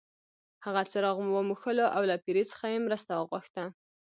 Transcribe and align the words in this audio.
هغه 0.65 0.81
څراغ 0.91 1.17
وموښلو 1.35 1.85
او 1.95 2.01
له 2.09 2.15
پیري 2.23 2.43
څخه 2.51 2.65
یې 2.73 2.79
مرسته 2.87 3.11
وغوښته. 3.15 3.63